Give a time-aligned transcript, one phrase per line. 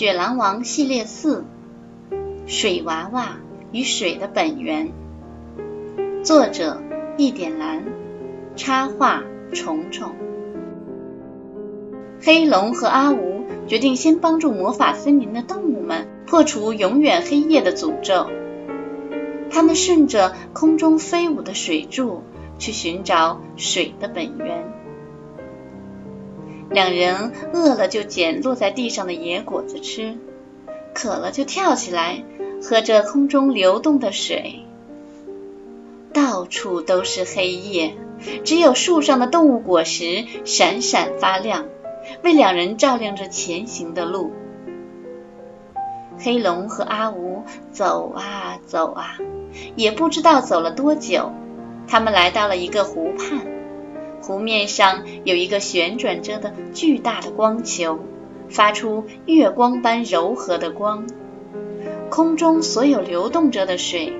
[0.00, 1.44] 雪狼王系列四：
[2.46, 3.36] 水娃娃
[3.70, 4.92] 与水的本源。
[6.22, 6.80] 作者：
[7.18, 7.84] 一点蓝。
[8.56, 10.14] 插画：虫虫。
[12.22, 18.26] 黑龙和阿吴决定先帮助魔法森林的动物们破除永远黑夜的诅咒。
[19.50, 22.22] 他们顺着空中飞舞的水柱
[22.58, 24.79] 去寻找水的本源。
[26.70, 30.16] 两人饿了就捡落在地上的野果子吃，
[30.94, 32.22] 渴了就跳起来
[32.62, 34.60] 喝着空中流动的水。
[36.12, 37.94] 到处都是黑夜，
[38.44, 41.66] 只有树上的动物果实闪闪发亮，
[42.22, 44.32] 为两人照亮着前行的路。
[46.18, 49.18] 黑龙和阿吴走啊走啊，
[49.74, 51.32] 也不知道走了多久，
[51.88, 53.59] 他们来到了一个湖畔。
[54.20, 58.00] 湖面上有一个旋转着的巨大的光球，
[58.48, 61.06] 发出月光般柔和的光。
[62.10, 64.12] 空中所有流动着的水，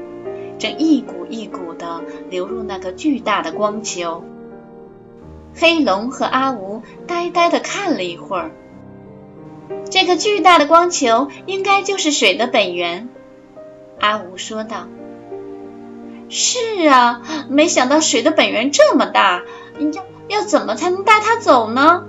[0.59, 4.25] 正一股一股地流入那个巨大的光球。
[5.55, 8.53] 黑龙和阿吴呆呆地看了一会儿，
[9.91, 13.09] 这个巨大的光球应该就是水的本源。
[13.99, 14.87] 阿吴说道
[16.31, 19.43] ：“是啊，没想到水的本源这么大。”
[19.93, 22.05] 要要怎么才能带他走呢？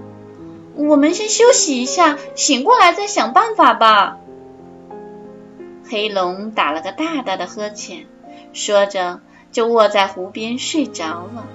[0.76, 4.18] 我们先休息一下，醒过来再想办法吧。
[5.90, 8.06] 黑龙打了个大大的呵欠，
[8.54, 9.20] 说着
[9.52, 11.46] 就卧在湖边睡着了。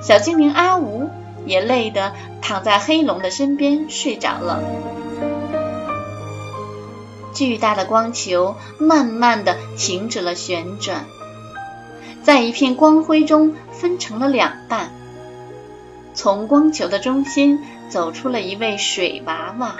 [0.00, 1.10] 小精灵阿吴
[1.44, 4.62] 也累得躺在黑龙的身边睡着了。
[7.34, 11.04] 巨大的光球慢慢的停止了旋转，
[12.22, 14.92] 在一片光辉中分成了两半。
[16.14, 19.76] 从光球的中心走出了一位水娃娃。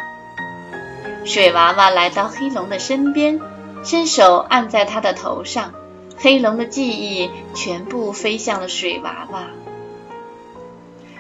[1.24, 3.40] 水娃娃来到黑龙的身边，
[3.84, 5.72] 伸手按在他的头上。
[6.18, 9.46] 黑龙的记忆全部飞向了水娃娃。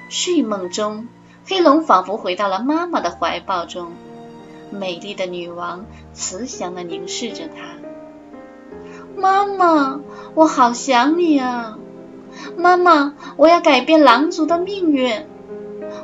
[0.08, 1.08] 睡梦中，
[1.46, 3.92] 黑龙仿佛回到了妈妈的怀抱中。
[4.70, 7.62] 美丽的女王慈祥地凝视着他。
[9.16, 10.00] 妈妈，
[10.34, 11.78] 我好想你啊！
[12.56, 15.26] 妈妈，我要改变狼族的命运，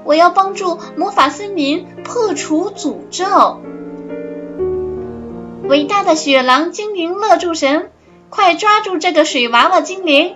[0.05, 3.61] 我要帮助魔法森林破除诅咒。
[5.69, 7.91] 伟大的雪狼精灵乐住神，
[8.31, 10.35] 快抓住这个水娃娃精灵！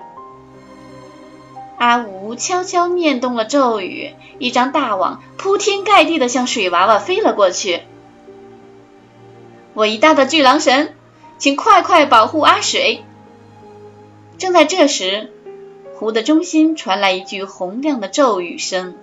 [1.78, 7.80] 阿吴悄悄念动了咒语，一张大网铺天盖地的向水娃娃飞了过去。
[9.74, 10.94] 伟大的巨狼神，
[11.38, 13.04] 请快快保护阿水！
[14.38, 15.32] 正在这时。
[16.02, 18.96] 湖的中心传来一句洪亮的咒语声，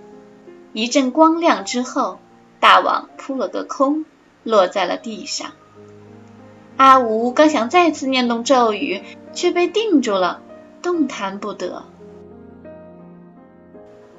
[0.74, 2.20] 一阵光亮之后，
[2.60, 4.04] 大网扑了个空，
[4.44, 5.52] 落在了地上。
[6.76, 9.02] 阿吴刚想再次念动咒语，
[9.34, 10.42] 却被定住了，
[10.82, 11.86] 动弹不得。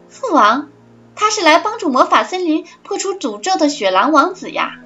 [0.08, 0.70] 父王，
[1.14, 4.80] 他是来帮助魔法森林破除诅咒的雪狼王子呀！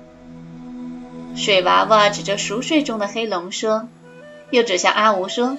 [1.37, 3.87] 水娃娃指着熟睡中的黑龙说，
[4.51, 5.57] 又指向阿吴说：“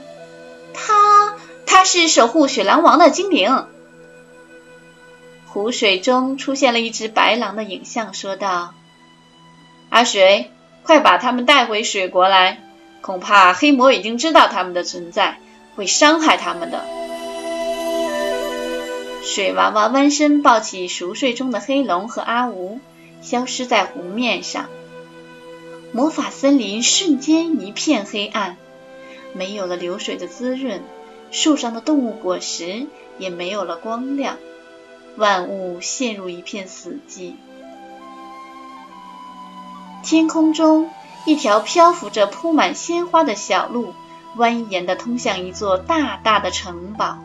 [1.75, 3.67] 他。”是守护雪狼王的精灵。
[5.45, 8.73] 湖水中出现了一只白狼的影像，说道
[9.89, 10.51] ：“阿水，
[10.83, 12.61] 快把他们带回水国来！
[13.01, 15.39] 恐怕黑魔已经知道他们的存在，
[15.75, 16.83] 会伤害他们的。”
[19.23, 22.79] 水娃娃弯身抱起熟睡中的黑龙和阿吴，
[23.21, 24.65] 消失在湖面上。
[25.91, 28.57] 魔法森林瞬间一片黑暗，
[29.33, 30.83] 没有了流水的滋润。
[31.35, 32.87] 树上的动物果实
[33.17, 34.37] 也没有了光亮，
[35.17, 37.33] 万物陷入一片死寂。
[40.01, 40.89] 天空中，
[41.25, 43.93] 一条漂浮着铺满鲜花的小路，
[44.37, 47.17] 蜿蜒地通向一座大大的城堡。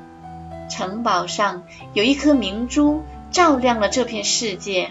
[0.69, 4.91] 城堡上有一颗明珠，照亮了这片世界。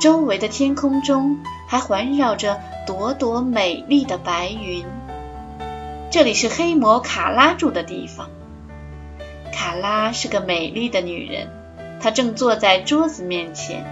[0.00, 4.86] 周围的天空中还环绕着朵朵美丽的白云。
[6.08, 8.30] 这里是黑魔卡拉住的地方。
[9.52, 11.48] 卡拉是个美丽的女人，
[12.00, 13.84] 她正坐在桌子面前，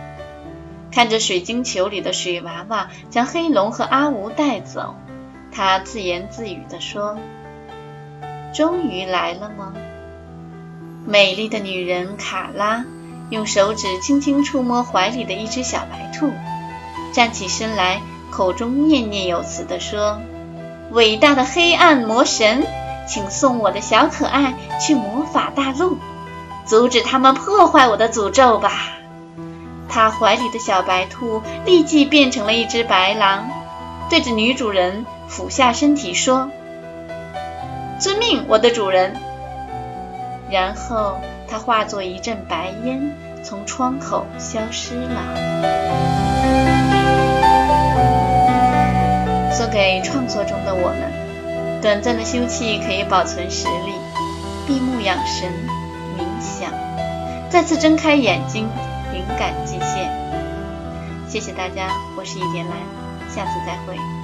[0.92, 4.94] 看着水晶球里的水娃娃将黑龙和阿吴带走。
[5.50, 7.18] 她自言自语地说
[8.54, 9.74] ：“终于来了吗？”
[11.06, 12.84] 美丽的女人卡拉
[13.28, 16.30] 用手指轻轻触摸怀里的一只小白兔，
[17.12, 18.00] 站起身来，
[18.30, 20.20] 口中念念有词地说。
[20.90, 22.64] 伟大的黑暗魔神，
[23.06, 25.98] 请送我的小可爱去魔法大陆，
[26.64, 28.70] 阻止他们破坏我的诅咒吧！
[29.88, 33.48] 他怀里的小白兔立即变成了一只白狼，
[34.10, 36.50] 对着女主人俯下身体说
[38.00, 39.16] ：“遵命，我的主人。”
[40.50, 46.13] 然后他化作一阵白烟，从窗口消失了。
[49.74, 53.92] 给创作中的我们，短暂的休憩可以保存实力，
[54.68, 55.50] 闭目养神，
[56.16, 56.70] 冥想，
[57.50, 58.68] 再次睁开眼睛。
[59.12, 60.08] 灵感尽现，
[61.28, 62.76] 谢谢大家，我是一点蓝，
[63.28, 64.23] 下次再会。